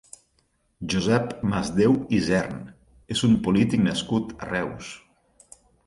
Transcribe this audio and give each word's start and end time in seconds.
Josep 0.93 1.35
Masdeu 1.51 1.93
Isern 2.21 2.57
és 3.17 3.25
un 3.31 3.39
polític 3.49 3.87
nascut 3.91 4.35
a 4.41 4.53
Reus. 4.55 4.95